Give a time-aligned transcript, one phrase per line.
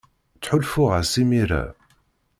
[0.37, 1.63] Ttḥulfuɣ-as imir-a.